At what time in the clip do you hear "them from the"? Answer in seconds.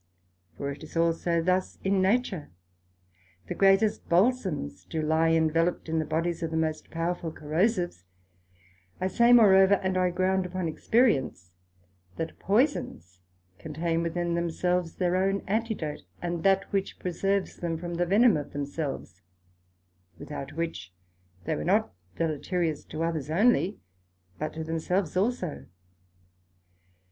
17.57-18.07